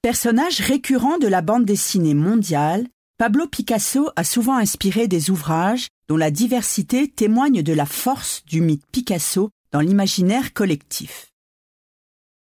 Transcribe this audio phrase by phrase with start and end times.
[0.00, 2.86] Personnage récurrent de la bande dessinée mondiale,
[3.18, 8.60] Pablo Picasso a souvent inspiré des ouvrages dont la diversité témoigne de la force du
[8.60, 11.32] mythe Picasso dans l'imaginaire collectif.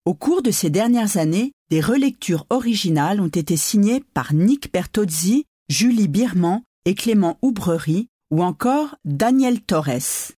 [0.05, 5.47] Au cours de ces dernières années, des relectures originales ont été signées par Nick Bertozzi,
[5.71, 10.37] Julie Birman et Clément Oubrerie ou encore Daniel Torres.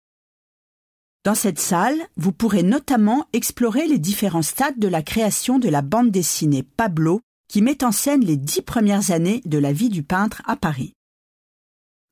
[1.23, 5.83] Dans cette salle, vous pourrez notamment explorer les différents stades de la création de la
[5.83, 10.03] bande dessinée Pablo qui met en scène les dix premières années de la vie du
[10.03, 10.95] peintre à Paris.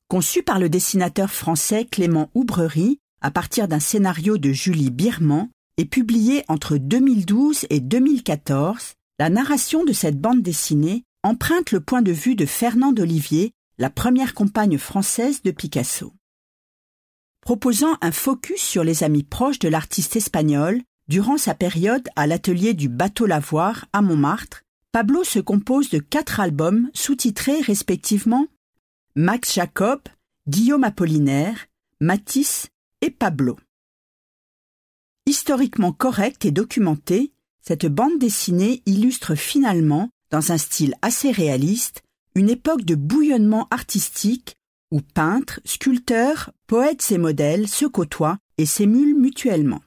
[0.08, 5.86] Conçu par le dessinateur français Clément Oubrerie à partir d'un scénario de Julie Birman et
[5.86, 12.12] publié entre 2012 et 2014, la narration de cette bande dessinée emprunte le point de
[12.12, 16.12] vue de Fernand Olivier, la première compagne française de Picasso
[17.48, 22.74] proposant un focus sur les amis proches de l'artiste espagnol durant sa période à l'atelier
[22.74, 24.64] du bateau Lavoir à Montmartre.
[24.92, 28.48] Pablo se compose de quatre albums sous-titrés respectivement
[29.14, 30.02] Max Jacob,
[30.46, 31.68] Guillaume Apollinaire,
[32.02, 32.66] Matisse
[33.00, 33.56] et Pablo.
[35.24, 42.02] Historiquement correcte et documentée, cette bande dessinée illustre finalement, dans un style assez réaliste,
[42.34, 44.58] une époque de bouillonnement artistique
[44.90, 49.80] où peintres, sculpteurs, poètes et modèles se côtoient et s'émulent mutuellement.